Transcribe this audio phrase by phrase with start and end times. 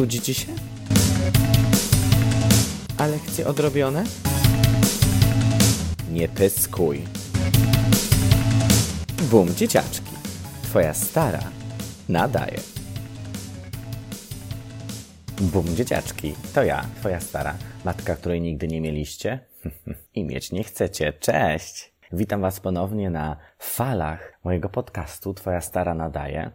[0.00, 0.52] Nudzi ci się?
[2.98, 4.04] A lekcje odrobione?
[6.10, 7.04] Nie pyskuj.
[9.30, 10.12] Bum, dzieciaczki.
[10.62, 11.40] Twoja stara
[12.08, 12.60] nadaje.
[15.40, 16.34] Bum, dzieciaczki.
[16.54, 17.54] To ja, twoja stara.
[17.84, 19.38] Matka, której nigdy nie mieliście
[20.14, 21.12] i mieć nie chcecie.
[21.12, 21.92] Cześć!
[22.12, 26.50] Witam was ponownie na falach mojego podcastu Twoja stara nadaje.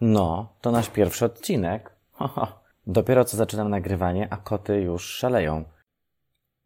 [0.00, 1.90] No, to nasz pierwszy odcinek.
[2.86, 5.64] Dopiero co zaczynam nagrywanie, a koty już szaleją.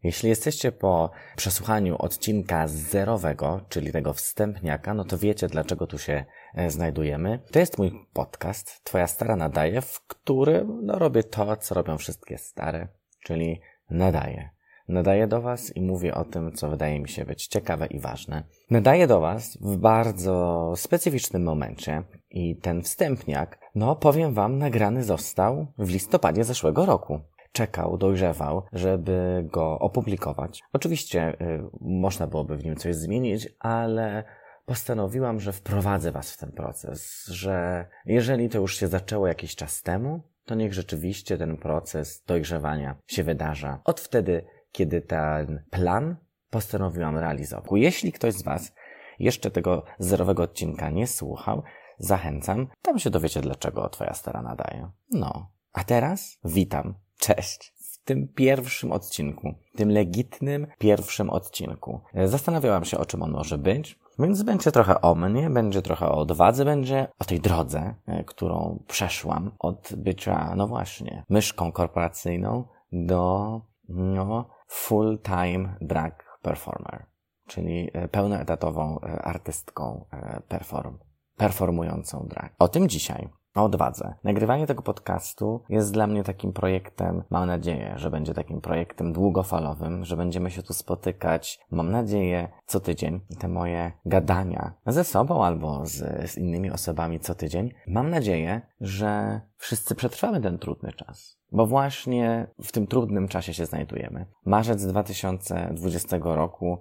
[0.03, 6.25] Jeśli jesteście po przesłuchaniu odcinka zerowego, czyli tego wstępniaka, no to wiecie, dlaczego tu się
[6.55, 7.39] e, znajdujemy.
[7.51, 12.37] To jest mój podcast, Twoja stara nadaje, w którym no, robię to, co robią wszystkie
[12.37, 12.87] stare,
[13.23, 14.49] czyli nadaję.
[14.89, 18.43] Nadaję do Was i mówię o tym, co wydaje mi się być ciekawe i ważne.
[18.69, 25.67] Nadaję do Was w bardzo specyficznym momencie i ten wstępniak, no powiem Wam, nagrany został
[25.77, 27.19] w listopadzie zeszłego roku
[27.51, 30.61] czekał, dojrzewał, żeby go opublikować.
[30.73, 34.23] Oczywiście y, można byłoby w nim coś zmienić, ale
[34.65, 39.81] postanowiłam, że wprowadzę Was w ten proces, że jeżeli to już się zaczęło jakiś czas
[39.81, 43.79] temu, to niech rzeczywiście ten proces dojrzewania się wydarza.
[43.85, 46.15] Od wtedy, kiedy ten plan
[46.49, 47.71] postanowiłam realizować.
[47.75, 48.73] Jeśli ktoś z Was
[49.19, 51.63] jeszcze tego zerowego odcinka nie słuchał,
[51.97, 54.89] zachęcam, tam się dowiecie, dlaczego Twoja stara nadaje.
[55.11, 55.49] No.
[55.73, 57.73] A teraz witam Cześć!
[57.77, 63.99] W tym pierwszym odcinku, tym legitnym pierwszym odcinku, zastanawiałam się, o czym on może być.
[64.19, 68.83] Więc będzie trochę o mnie, będzie trochę o odwadze, będzie o tej drodze, e, którą
[68.87, 77.05] przeszłam od bycia, no właśnie, myszką korporacyjną do, no, full-time drag performer,
[77.47, 80.05] czyli e, pełnoetatową e, artystką
[80.47, 80.97] perform,
[81.37, 82.53] performującą drag.
[82.59, 84.13] O tym dzisiaj o odwadze.
[84.23, 90.05] Nagrywanie tego podcastu jest dla mnie takim projektem, mam nadzieję, że będzie takim projektem długofalowym,
[90.05, 93.19] że będziemy się tu spotykać, mam nadzieję, co tydzień.
[93.39, 97.73] Te moje gadania ze sobą albo z, z innymi osobami co tydzień.
[97.87, 101.39] Mam nadzieję, że wszyscy przetrwamy ten trudny czas.
[101.51, 104.25] Bo właśnie w tym trudnym czasie się znajdujemy.
[104.45, 106.79] Marzec 2020 roku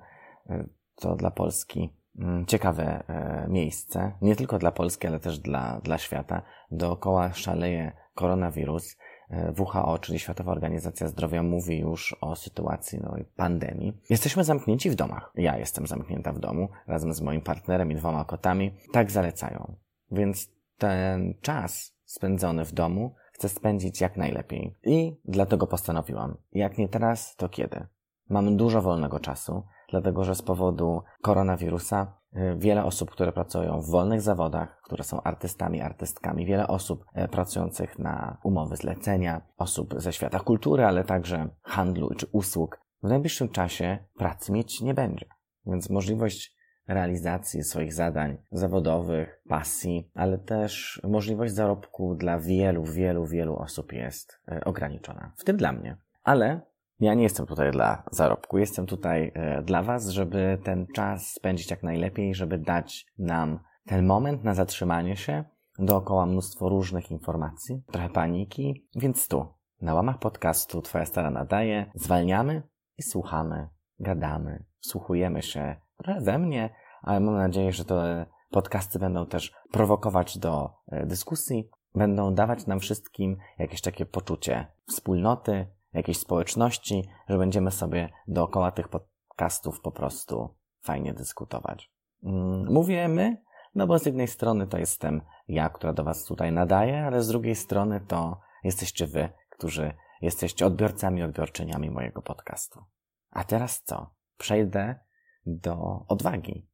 [0.50, 1.98] y, to dla Polski
[2.46, 6.42] ciekawe e, miejsce, nie tylko dla Polski, ale też dla, dla świata.
[6.70, 8.96] Dookoła szaleje koronawirus.
[9.30, 14.00] E, WHO, czyli Światowa Organizacja Zdrowia, mówi już o sytuacji no, pandemii.
[14.10, 15.32] Jesteśmy zamknięci w domach.
[15.34, 18.74] Ja jestem zamknięta w domu razem z moim partnerem i dwoma kotami.
[18.92, 19.74] Tak zalecają.
[20.10, 24.76] Więc ten czas spędzony w domu chcę spędzić jak najlepiej.
[24.84, 27.86] I dlatego postanowiłam, jak nie teraz, to kiedy?
[28.28, 33.90] Mam dużo wolnego czasu dlatego że z powodu koronawirusa y, wiele osób, które pracują w
[33.90, 40.12] wolnych zawodach, które są artystami, artystkami, wiele osób y, pracujących na umowy zlecenia, osób ze
[40.12, 45.26] świata kultury, ale także handlu czy usług, w najbliższym czasie pracy mieć nie będzie.
[45.66, 53.56] Więc możliwość realizacji swoich zadań zawodowych, pasji, ale też możliwość zarobku dla wielu, wielu, wielu
[53.56, 55.32] osób jest y, ograniczona.
[55.36, 55.96] W tym dla mnie.
[56.22, 56.60] Ale
[57.00, 61.70] ja nie jestem tutaj dla zarobku, jestem tutaj e, dla Was, żeby ten czas spędzić
[61.70, 65.44] jak najlepiej, żeby dać nam ten moment na zatrzymanie się.
[65.78, 69.46] Dookoła mnóstwo różnych informacji, trochę paniki, więc tu,
[69.80, 72.62] na łamach podcastu Twoja stara nadaje, zwalniamy
[72.98, 73.68] i słuchamy,
[74.00, 76.70] gadamy, wsłuchujemy się trochę we mnie,
[77.02, 82.80] ale mam nadzieję, że te podcasty będą też prowokować do e, dyskusji, będą dawać nam
[82.80, 90.54] wszystkim jakieś takie poczucie wspólnoty, jakiejś społeczności, że będziemy sobie dookoła tych podcastów po prostu
[90.80, 91.90] fajnie dyskutować.
[92.22, 93.42] Mm, mówię my,
[93.74, 97.28] no bo z jednej strony to jestem ja, która do Was tutaj nadaje, ale z
[97.28, 102.84] drugiej strony to jesteście Wy, którzy jesteście odbiorcami, odbiorczyniami mojego podcastu.
[103.30, 104.10] A teraz co?
[104.36, 105.00] Przejdę
[105.46, 106.68] do odwagi.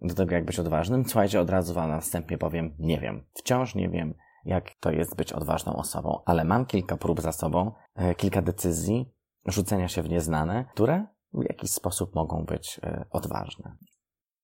[0.00, 1.04] Do tego, jak być odważnym.
[1.04, 3.24] Słuchajcie, od razu Wam na wstępie powiem, nie wiem.
[3.34, 4.14] Wciąż nie wiem,
[4.48, 9.12] jak to jest być odważną osobą, ale mam kilka prób za sobą, e, kilka decyzji,
[9.46, 13.76] rzucenia się w nieznane, które w jakiś sposób mogą być e, odważne.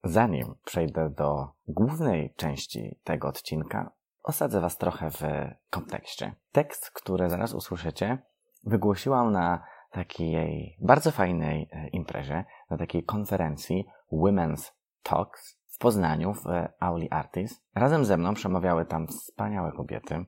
[0.04, 3.92] Zanim przejdę do głównej części tego odcinka,
[4.22, 5.22] osadzę Was trochę w
[5.70, 6.34] kontekście.
[6.52, 8.18] Tekst, który zaraz usłyszycie,
[8.64, 14.72] wygłosiłam na takiej bardzo fajnej e, imprezie, na takiej konferencji Women's
[15.02, 16.44] Talks w Poznaniu, w
[16.80, 17.62] Auli Artis.
[17.74, 20.24] Razem ze mną przemawiały tam wspaniałe kobiety,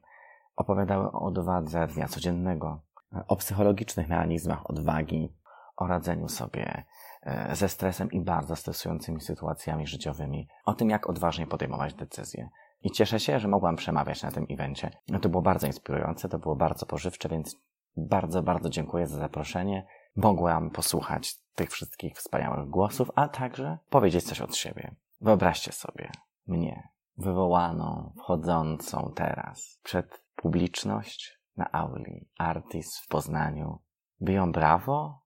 [0.56, 2.81] opowiadały o odwadze dnia codziennego,
[3.28, 5.34] o psychologicznych mechanizmach odwagi,
[5.76, 6.84] o radzeniu sobie
[7.22, 12.48] e, ze stresem i bardzo stresującymi sytuacjami życiowymi, o tym, jak odważnie podejmować decyzje.
[12.82, 14.90] I cieszę się, że mogłam przemawiać na tym evencie.
[15.22, 17.56] To było bardzo inspirujące, to było bardzo pożywcze, więc
[17.96, 19.87] bardzo, bardzo dziękuję za zaproszenie.
[20.16, 24.94] Mogłam posłuchać tych wszystkich wspaniałych głosów, a także powiedzieć coś od siebie.
[25.20, 26.10] Wyobraźcie sobie
[26.46, 33.82] mnie, wywołaną, wchodzącą teraz przed publiczność na auli Artis w Poznaniu.
[34.22, 35.22] Biją brawo,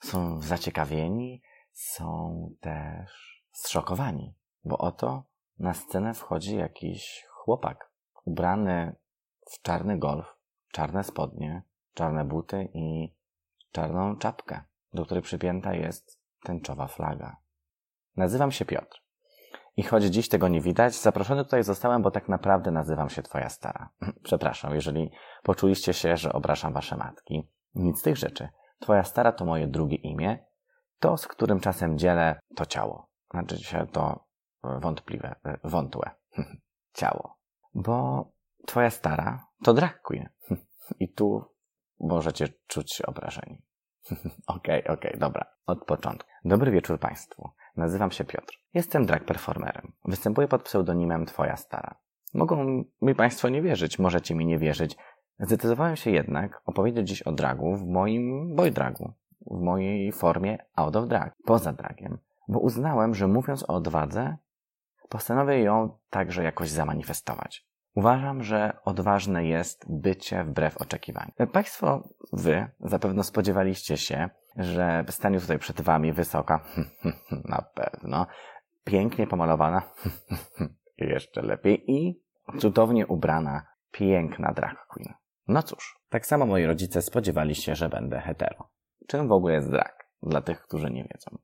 [0.00, 1.42] są zaciekawieni,
[1.72, 4.34] są też zszokowani,
[4.64, 5.24] bo oto
[5.58, 7.92] na scenę wchodzi jakiś chłopak
[8.24, 8.96] ubrany
[9.50, 10.36] w czarny golf,
[10.72, 11.62] czarne spodnie,
[11.94, 13.14] czarne buty i
[13.72, 17.36] czarną czapkę, do której przypięta jest tęczowa flaga.
[18.16, 19.07] Nazywam się Piotr.
[19.78, 23.48] I choć dziś tego nie widać, zaproszony tutaj zostałem, bo tak naprawdę nazywam się Twoja
[23.48, 23.88] stara.
[24.22, 25.10] Przepraszam, jeżeli
[25.42, 27.50] poczuliście się, że obrażam Wasze matki.
[27.74, 28.48] Nic z tych rzeczy.
[28.80, 30.46] Twoja stara to moje drugie imię,
[30.98, 33.08] to z którym czasem dzielę to ciało.
[33.30, 34.24] Znaczy się to
[34.62, 36.10] wątpliwe, e, wątłe
[36.98, 37.38] ciało.
[37.74, 38.28] Bo
[38.66, 40.28] Twoja stara to drag queen.
[41.00, 41.44] I tu
[42.00, 43.62] możecie czuć się obrażeni.
[44.10, 45.46] Okej, okej, okay, okay, dobra.
[45.66, 46.30] Od początku.
[46.44, 47.50] Dobry wieczór Państwu.
[47.78, 48.54] Nazywam się Piotr.
[48.74, 49.92] Jestem drag performerem.
[50.04, 51.94] Występuję pod pseudonimem Twoja Stara.
[52.34, 54.96] Mogą mi Państwo nie wierzyć, możecie mi nie wierzyć.
[55.40, 59.12] Zdecydowałem się jednak opowiedzieć dziś o dragu w moim boy dragu,
[59.50, 64.36] w mojej formie out of drag, poza dragiem, bo uznałem, że mówiąc o odwadze,
[65.08, 67.66] postanowię ją także jakoś zamanifestować.
[67.94, 71.32] Uważam, że odważne jest bycie wbrew oczekiwaniom.
[71.52, 76.60] Państwo, wy zapewne spodziewaliście się, że stanie tutaj przed wami wysoka,
[77.44, 78.26] na pewno,
[78.84, 79.82] pięknie pomalowana,
[80.98, 82.22] jeszcze lepiej i
[82.58, 85.14] cudownie ubrana, piękna drag queen.
[85.48, 88.70] No cóż, tak samo moi rodzice spodziewali się, że będę hetero.
[89.06, 90.08] Czym w ogóle jest drag?
[90.22, 91.38] Dla tych, którzy nie wiedzą.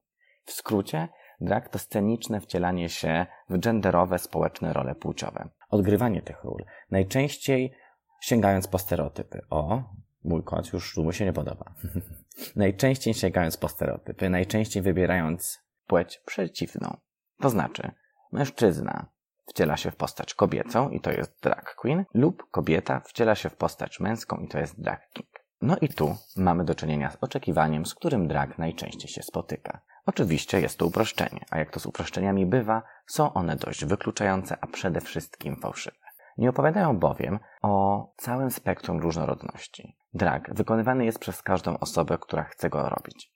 [0.44, 1.08] W skrócie,
[1.40, 5.48] drag to sceniczne wcielanie się w genderowe społeczne role płciowe.
[5.68, 7.74] Odgrywanie tych ról, najczęściej
[8.20, 9.40] sięgając po stereotypy.
[9.50, 9.82] O,
[10.24, 11.74] mój kot już mu się nie podoba.
[12.56, 16.96] najczęściej sięgając po stereotypy, najczęściej wybierając płeć przeciwną.
[17.40, 17.90] To znaczy,
[18.32, 19.06] mężczyzna
[19.46, 23.56] wciela się w postać kobiecą i to jest drag queen, lub kobieta wciela się w
[23.56, 25.28] postać męską i to jest drag king.
[25.62, 29.80] No i tu mamy do czynienia z oczekiwaniem, z którym drag najczęściej się spotyka.
[30.06, 34.66] Oczywiście jest to uproszczenie, a jak to z uproszczeniami bywa, są one dość wykluczające, a
[34.66, 36.03] przede wszystkim fałszywe.
[36.38, 39.96] Nie opowiadają bowiem o całym spektrum różnorodności.
[40.14, 43.32] Drag wykonywany jest przez każdą osobę, która chce go robić.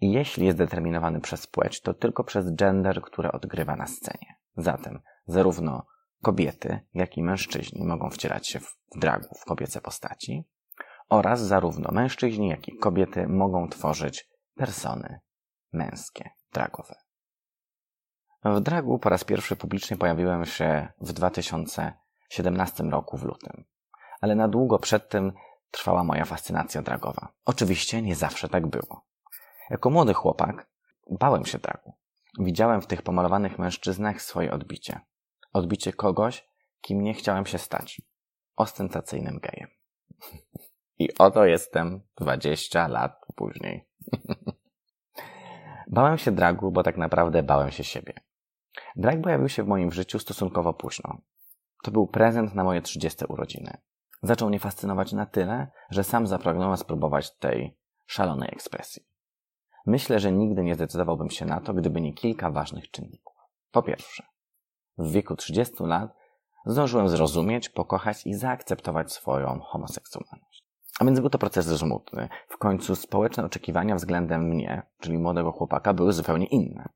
[0.00, 4.34] I jeśli jest determinowany przez płeć, to tylko przez gender, który odgrywa na scenie.
[4.56, 5.86] Zatem zarówno
[6.22, 10.48] kobiety, jak i mężczyźni mogą wcielać się w dragu, w kobiece postaci,
[11.08, 15.20] oraz zarówno mężczyźni, jak i kobiety mogą tworzyć persony
[15.72, 16.94] męskie, dragowe.
[18.44, 21.12] W dragu po raz pierwszy publicznie pojawiłem się w
[22.30, 23.64] 2017 roku w lutym,
[24.20, 25.32] ale na długo przed tym
[25.70, 27.28] trwała moja fascynacja dragowa.
[27.44, 29.04] Oczywiście nie zawsze tak było.
[29.70, 30.70] Jako młody chłopak
[31.10, 31.94] bałem się dragu.
[32.38, 35.00] Widziałem w tych pomalowanych mężczyznach swoje odbicie.
[35.52, 36.48] Odbicie kogoś,
[36.80, 38.02] kim nie chciałem się stać.
[38.56, 39.68] Ostentacyjnym gejem.
[40.98, 43.88] I oto jestem 20 lat później.
[45.96, 48.12] bałem się dragu, bo tak naprawdę bałem się siebie.
[48.96, 51.20] Drag pojawił się w moim życiu stosunkowo późno.
[51.82, 53.76] To był prezent na moje 30 urodziny.
[54.22, 59.02] Zaczął mnie fascynować na tyle, że sam zapragnąłem spróbować tej szalonej ekspresji.
[59.86, 63.36] Myślę, że nigdy nie zdecydowałbym się na to, gdyby nie kilka ważnych czynników.
[63.72, 64.22] Po pierwsze,
[64.98, 66.14] w wieku 30 lat
[66.66, 70.64] zdążyłem zrozumieć, pokochać i zaakceptować swoją homoseksualność.
[71.00, 72.28] A więc był to proces żmudny.
[72.48, 76.88] W końcu społeczne oczekiwania względem mnie, czyli młodego chłopaka, były zupełnie inne.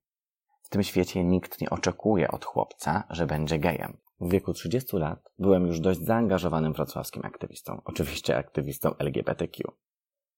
[0.63, 3.97] W tym świecie nikt nie oczekuje od chłopca, że będzie gejem.
[4.21, 9.73] W wieku 30 lat byłem już dość zaangażowanym wrocławskim aktywistą, oczywiście aktywistą LGBTQ.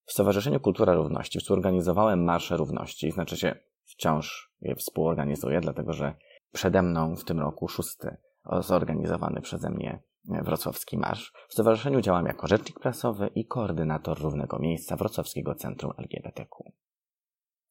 [0.05, 3.55] W Stowarzyszeniu Kultura Równości współorganizowałem Marsze Równości, znaczy się
[3.85, 6.15] wciąż je współorganizuję, dlatego że
[6.53, 8.17] przede mną w tym roku szósty
[8.61, 11.33] zorganizowany przeze mnie Wrocławski Marsz.
[11.49, 16.73] W stowarzyszeniu działam jako rzecznik prasowy i koordynator równego miejsca Wrocławskiego Centrum LGBTQ.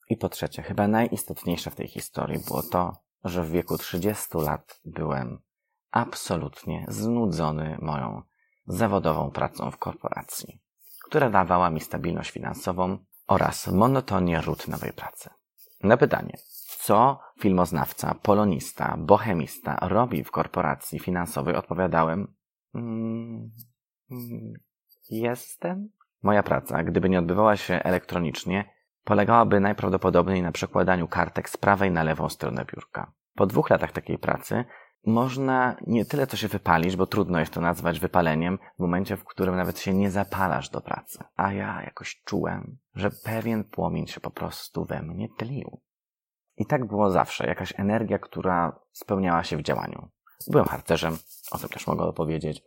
[0.10, 4.82] I po trzecie, chyba najistotniejsze w tej historii było to, że w wieku 30 lat
[4.86, 5.40] byłem
[5.96, 8.22] absolutnie znudzony moją
[8.68, 10.60] zawodową pracą w korporacji,
[11.08, 12.98] która dawała mi stabilność finansową
[13.28, 15.30] oraz monotonię rutynowej pracy.
[15.84, 16.38] Na pytanie,
[16.80, 22.34] co filmoznawca, polonista, bohemista robi w korporacji finansowej, odpowiadałem:
[22.76, 23.52] mm,
[24.12, 24.54] mm,
[25.10, 25.90] Jestem.
[26.24, 28.70] Moja praca, gdyby nie odbywała się elektronicznie,
[29.04, 33.12] polegałaby najprawdopodobniej na przekładaniu kartek z prawej na lewą stronę biurka.
[33.36, 34.66] Po dwóch latach takiej pracy
[35.06, 39.24] można nie tyle to się wypalić, bo trudno jest to nazwać wypaleniem, w momencie, w
[39.24, 41.20] którym nawet się nie zapalasz do pracy.
[41.36, 45.82] A ja jakoś czułem, że pewien płomień się po prostu we mnie tlił.
[46.58, 50.10] I tak było zawsze, jakaś energia, która spełniała się w działaniu.
[50.48, 51.18] Byłem harcerzem,
[51.52, 52.64] o tym też mogę opowiedzieć.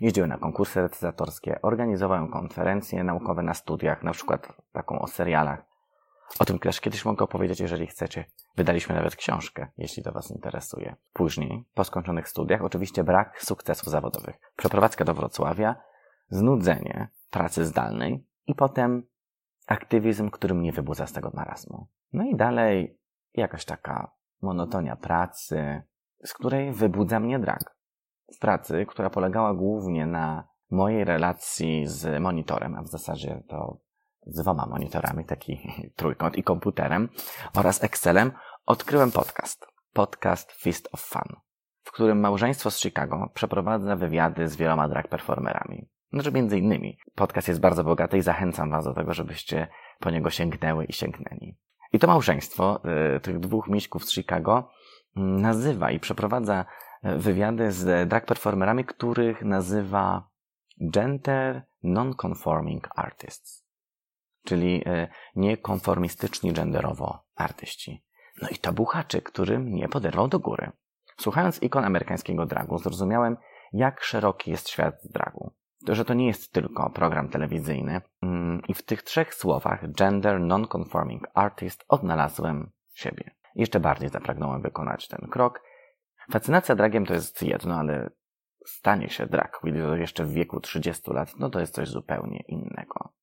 [0.00, 5.69] Jeździłem na konkursy recytatorskie, organizowałem konferencje naukowe na studiach, na przykład taką o serialach.
[6.38, 8.24] O tym też kiedyś mogę opowiedzieć, jeżeli chcecie.
[8.56, 10.96] Wydaliśmy nawet książkę, jeśli to Was interesuje.
[11.12, 14.36] Później, po skończonych studiach, oczywiście brak sukcesów zawodowych.
[14.56, 15.76] Przeprowadzka do Wrocławia,
[16.28, 19.02] znudzenie pracy zdalnej i potem
[19.66, 21.86] aktywizm, który mnie wybudza z tego marazmu.
[22.12, 22.98] No i dalej
[23.34, 25.82] jakaś taka monotonia pracy,
[26.24, 27.76] z której wybudza mnie drag.
[28.36, 33.80] W pracy, która polegała głównie na mojej relacji z monitorem, a w zasadzie to
[34.26, 35.60] z dwoma monitorami, taki
[35.96, 37.08] trójkąt i komputerem
[37.56, 38.32] oraz Excelem,
[38.66, 39.66] odkryłem podcast.
[39.92, 41.36] Podcast Fist of Fun,
[41.82, 45.88] w którym małżeństwo z Chicago przeprowadza wywiady z wieloma drag performerami.
[46.12, 46.98] Znaczy między innymi.
[47.14, 49.68] Podcast jest bardzo bogaty i zachęcam Was do tego, żebyście
[50.00, 51.56] po niego sięgnęły i sięgnęli.
[51.92, 52.80] I to małżeństwo
[53.16, 54.70] y, tych dwóch miśków z Chicago
[55.16, 56.64] y, nazywa i przeprowadza
[57.04, 60.28] y, wywiady z drag performerami, których nazywa
[60.92, 63.59] Gender Non-Conforming Artists,
[64.50, 68.04] czyli y, niekonformistyczni genderowo artyści.
[68.42, 70.72] No i to był haczyk, który mnie poderwał do góry.
[71.16, 73.36] Słuchając ikon amerykańskiego dragu, zrozumiałem,
[73.72, 75.52] jak szeroki jest świat dragu.
[75.86, 78.00] To, że to nie jest tylko program telewizyjny.
[78.22, 83.30] Mm, I w tych trzech słowach, gender non-conforming artist, odnalazłem siebie.
[83.54, 85.62] Jeszcze bardziej zapragnąłem wykonać ten krok.
[86.32, 88.10] Fascynacja dragiem to jest jedno, ale
[88.66, 93.19] stanie się drag, kiedy jeszcze w wieku 30 lat, no to jest coś zupełnie innego.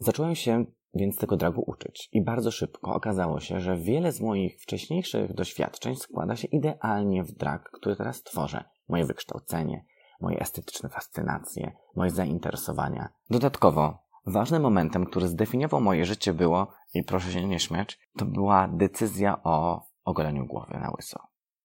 [0.00, 0.64] Zacząłem się
[0.94, 5.96] więc tego dragu uczyć i bardzo szybko okazało się, że wiele z moich wcześniejszych doświadczeń
[5.96, 8.64] składa się idealnie w drag, który teraz tworzę.
[8.88, 9.84] Moje wykształcenie,
[10.20, 13.08] moje estetyczne fascynacje, moje zainteresowania.
[13.30, 18.68] Dodatkowo, ważnym momentem, który zdefiniował moje życie było, i proszę się nie śmiać, to była
[18.68, 21.20] decyzja o ogoleniu głowy na łyso.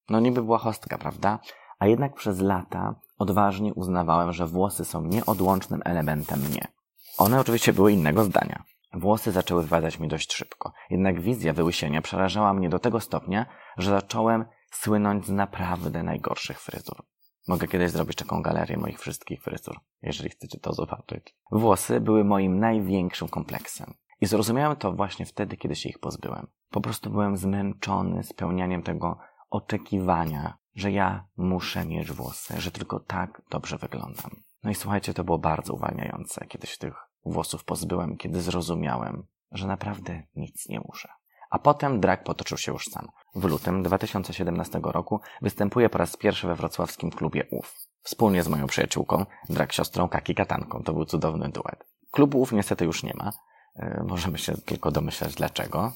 [0.10, 1.39] No niby była hostka, prawda?
[1.80, 6.75] A jednak przez lata odważnie uznawałem, że włosy są nieodłącznym elementem mnie.
[7.17, 8.63] One oczywiście były innego zdania.
[8.93, 13.45] Włosy zaczęły wypadać mi dość szybko, jednak wizja wyłysienia przerażała mnie do tego stopnia,
[13.77, 17.03] że zacząłem słynąć z naprawdę najgorszych fryzur.
[17.48, 21.36] Mogę kiedyś zrobić taką galerię moich wszystkich fryzur, jeżeli chcecie to zobaczyć.
[21.51, 23.93] Włosy były moim największym kompleksem.
[24.22, 26.48] I zrozumiałem to właśnie wtedy, kiedy się ich pozbyłem.
[26.72, 29.19] Po prostu byłem zmęczony spełnianiem tego
[29.50, 34.31] oczekiwania, że ja muszę mieć włosy, że tylko tak dobrze wyglądam.
[34.63, 36.93] No i słuchajcie, to było bardzo uwalniające, kiedy się tych
[37.25, 41.10] włosów pozbyłem, kiedy zrozumiałem, że naprawdę nic nie muszę.
[41.50, 43.08] A potem drag potoczył się już sam.
[43.36, 47.75] W lutym 2017 roku występuję po raz pierwszy we wrocławskim klubie UF.
[48.01, 50.84] Wspólnie z moją przyjaciółką, drag siostrą Kaki Katanką.
[50.84, 51.86] To był cudowny duet.
[52.12, 53.32] Klubu UF niestety już nie ma.
[53.75, 55.94] Yy, możemy się tylko domyślać dlaczego.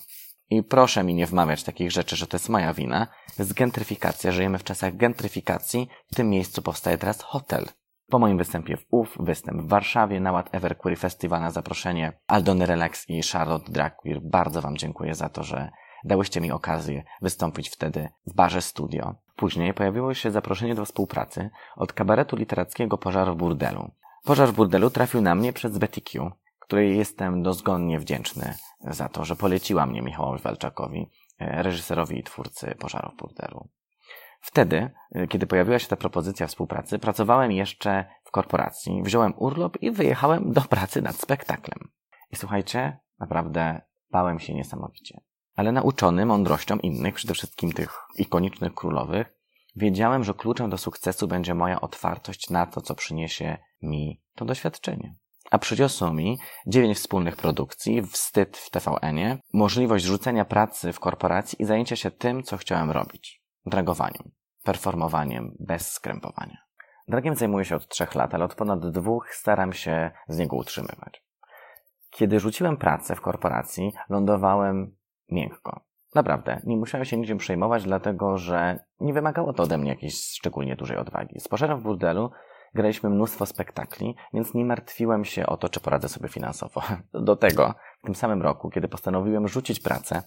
[0.49, 3.07] I proszę mi nie wmawiać takich rzeczy, że to jest moja wina.
[3.39, 5.89] Jest gentryfikacja, żyjemy w czasach gentryfikacji.
[6.11, 7.65] W tym miejscu powstaje teraz hotel.
[8.09, 12.65] Po moim występie w UF, występ w Warszawie na ład Everqueer Festival na zaproszenie Aldony
[12.65, 14.21] Relax i Charlotte Dragqueer.
[14.21, 15.69] Bardzo Wam dziękuję za to, że
[16.03, 19.15] dałyście mi okazję wystąpić wtedy w barze studio.
[19.35, 23.91] Później pojawiło się zaproszenie do współpracy od kabaretu literackiego Pożar w Burdelu.
[24.23, 29.25] Pożar w Burdelu trafił na mnie przez Betty Q, której jestem dozgonnie wdzięczny za to,
[29.25, 33.69] że poleciła mnie Michałowi Walczakowi, e, reżyserowi i twórcy Pożaru w Burdelu.
[34.41, 39.91] Wtedy, y, kiedy pojawiła się ta propozycja współpracy, pracowałem jeszcze w korporacji, wziąłem urlop i
[39.91, 41.89] wyjechałem do pracy nad spektaklem.
[42.31, 43.81] I słuchajcie, naprawdę
[44.11, 45.21] bałem się niesamowicie.
[45.55, 49.27] Ale nauczony mądrością innych, przede wszystkim tych ikonicznych królowych,
[49.75, 55.15] wiedziałem, że kluczem do sukcesu będzie moja otwartość na to, co przyniesie mi to doświadczenie.
[55.51, 61.65] A przyniosło mi dziewięć wspólnych produkcji, wstyd w TVN-ie, możliwość rzucenia pracy w korporacji i
[61.65, 64.31] zajęcia się tym, co chciałem robić dragowaniem,
[64.63, 66.57] performowaniem bez skrępowania.
[67.07, 71.23] Dragiem zajmuję się od trzech lat, ale od ponad dwóch staram się z niego utrzymywać.
[72.09, 74.95] Kiedy rzuciłem pracę w korporacji, lądowałem
[75.31, 75.81] miękko.
[76.15, 80.75] Naprawdę, nie musiałem się niczym przejmować, dlatego że nie wymagało to ode mnie jakiejś szczególnie
[80.75, 81.39] dużej odwagi.
[81.39, 82.31] Z pożarem w burdelu
[82.73, 86.81] graliśmy mnóstwo spektakli, więc nie martwiłem się o to, czy poradzę sobie finansowo.
[87.13, 87.73] Do tego,
[88.03, 90.23] w tym samym roku, kiedy postanowiłem rzucić pracę,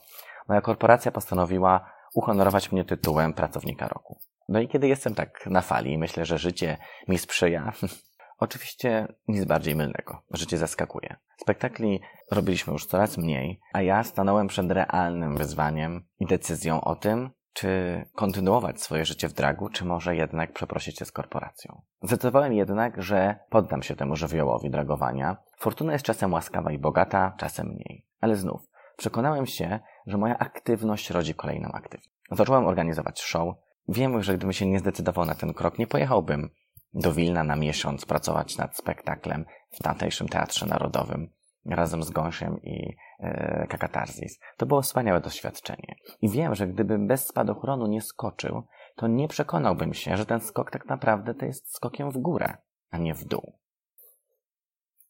[0.48, 4.19] moja korporacja postanowiła uhonorować mnie tytułem pracownika roku.
[4.49, 6.76] No i kiedy jestem tak na fali, myślę, że życie
[7.09, 7.73] mi sprzyja.
[8.38, 10.23] Oczywiście nic bardziej mylnego.
[10.31, 11.16] Życie zaskakuje.
[11.40, 12.00] Spektakli
[12.31, 18.02] robiliśmy już coraz mniej, a ja stanąłem przed realnym wyzwaniem i decyzją o tym, czy
[18.14, 21.83] kontynuować swoje życie w dragu, czy może jednak przeprosić się z korporacją.
[22.02, 25.37] Zdecydowałem jednak, że poddam się temu żywiołowi dragowania.
[25.59, 28.07] Fortuna jest czasem łaskawa i bogata, czasem mniej.
[28.21, 28.62] Ale znów,
[29.02, 32.11] przekonałem się, że moja aktywność rodzi kolejną aktywność.
[32.30, 33.54] Zacząłem organizować show.
[33.88, 36.50] Wiem, że gdybym się nie zdecydował na ten krok, nie pojechałbym
[36.94, 41.30] do Wilna na miesiąc pracować nad spektaklem w tamtejszym Teatrze Narodowym
[41.66, 44.38] razem z Gąsiem i e, Kakatarzis.
[44.56, 45.94] To było wspaniałe doświadczenie.
[46.21, 48.62] I wiem, że gdybym bez spadochronu nie skoczył,
[48.97, 52.56] to nie przekonałbym się, że ten skok tak naprawdę to jest skokiem w górę,
[52.90, 53.52] a nie w dół.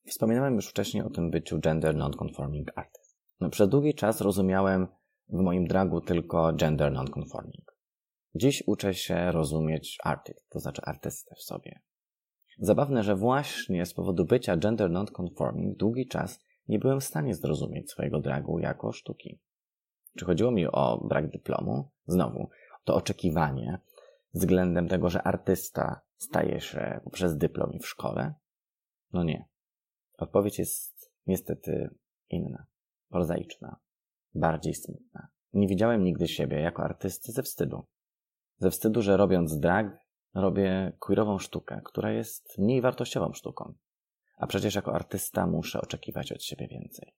[0.06, 3.01] Wspominałem już wcześniej o tym byciu gender non-conforming artist.
[3.42, 4.86] No, przez długi czas rozumiałem
[5.28, 7.64] w moim dragu tylko gender non-conforming.
[8.34, 11.80] Dziś uczę się rozumieć artist, to znaczy artystę w sobie.
[12.58, 17.90] Zabawne, że właśnie z powodu bycia gender non-conforming długi czas nie byłem w stanie zrozumieć
[17.90, 19.40] swojego dragu jako sztuki.
[20.18, 21.90] Czy chodziło mi o brak dyplomu?
[22.06, 22.48] Znowu,
[22.84, 23.78] to oczekiwanie
[24.34, 28.34] względem tego, że artysta staje się poprzez dyplom i w szkole?
[29.12, 29.48] No nie.
[30.18, 31.94] Odpowiedź jest niestety
[32.28, 32.66] inna,
[33.12, 33.76] prozaiczna,
[34.34, 35.28] bardziej smutna.
[35.52, 37.84] Nie widziałem nigdy siebie jako artysty ze wstydu.
[38.58, 39.98] Ze wstydu, że robiąc drag,
[40.34, 43.74] robię queerową sztukę, która jest mniej wartościową sztuką.
[44.36, 47.14] A przecież jako artysta muszę oczekiwać od siebie więcej.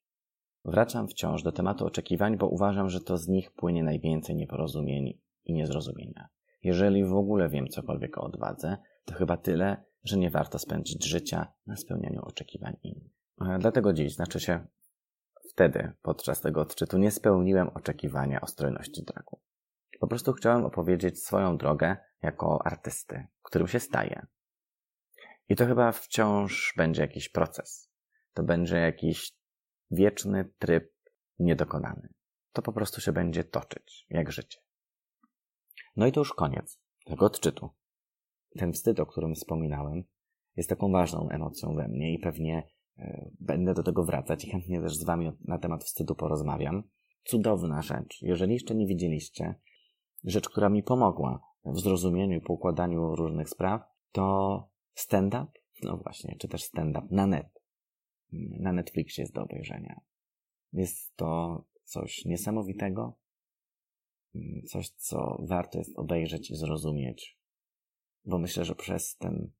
[0.64, 5.52] Wracam wciąż do tematu oczekiwań, bo uważam, że to z nich płynie najwięcej nieporozumień i
[5.52, 6.28] niezrozumienia.
[6.62, 11.52] Jeżeli w ogóle wiem cokolwiek o odwadze, to chyba tyle, że nie warto spędzić życia
[11.66, 13.12] na spełnianiu oczekiwań innych.
[13.58, 14.66] Dlatego dziś, znaczy się
[15.54, 19.40] wtedy, podczas tego odczytu, nie spełniłem oczekiwania o strojności dragu.
[20.00, 24.26] Po prostu chciałem opowiedzieć swoją drogę jako artysty, którym się staje.
[25.48, 27.90] I to chyba wciąż będzie jakiś proces.
[28.32, 29.32] To będzie jakiś
[29.90, 30.94] wieczny tryb
[31.38, 32.08] niedokonany.
[32.52, 34.60] To po prostu się będzie toczyć, jak życie.
[35.96, 37.70] No i to już koniec tego odczytu.
[38.58, 40.04] Ten wstyd, o którym wspominałem,
[40.56, 42.68] jest taką ważną emocją we mnie i pewnie
[43.40, 46.82] będę do tego wracać i chętnie też z Wami na temat wstydu porozmawiam.
[47.24, 48.22] Cudowna rzecz.
[48.22, 49.54] Jeżeli jeszcze nie widzieliście,
[50.24, 55.46] rzecz, która mi pomogła w zrozumieniu i poukładaniu różnych spraw, to stand-up,
[55.82, 57.62] no właśnie, czy też stand-up na net.
[58.60, 60.00] Na Netflixie jest do obejrzenia.
[60.72, 63.18] Jest to coś niesamowitego,
[64.66, 67.38] coś, co warto jest obejrzeć i zrozumieć,
[68.24, 69.50] bo myślę, że przez ten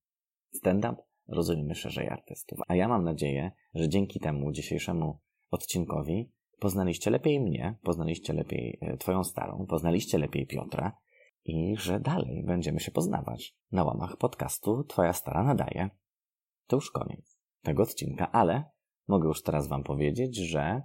[0.55, 2.59] stand-up rozumiemy szerzej artystów.
[2.69, 5.19] A ja mam nadzieję, że dzięki temu dzisiejszemu
[5.51, 10.97] odcinkowi poznaliście lepiej mnie, poznaliście lepiej e, Twoją starą, poznaliście lepiej Piotra
[11.45, 15.91] i że dalej będziemy się poznawać na łamach podcastu Twoja stara nadaje.
[16.67, 18.65] To już koniec tego odcinka, ale
[19.09, 20.83] mogę już teraz Wam powiedzieć, że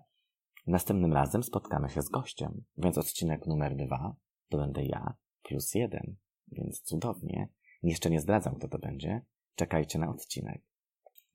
[0.67, 4.15] następnym razem spotkamy się z gościem, więc odcinek numer dwa
[4.49, 6.15] to będę ja plus jeden,
[6.51, 7.49] więc cudownie.
[7.83, 9.21] Jeszcze nie zdradzam, kto to będzie.
[9.55, 10.61] Czekajcie na odcinek.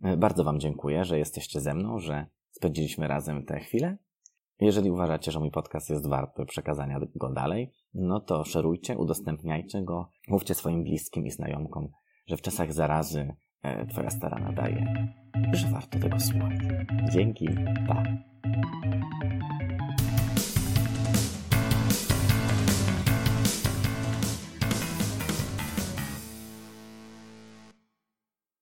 [0.03, 3.97] E, bardzo Wam dziękuję, że jesteście ze mną, że spędziliśmy razem te chwile
[4.61, 10.11] jeżeli uważacie, że mój podcast jest warty przekazania go dalej, no to szerujcie, udostępniajcie go,
[10.29, 11.89] mówcie swoim bliskim i znajomkom,
[12.27, 15.15] że w czasach zarazy e, Twoja stara nadaje,
[15.53, 16.59] że warto tego słuchać.
[17.13, 17.49] Dzięki,
[17.89, 18.03] pa.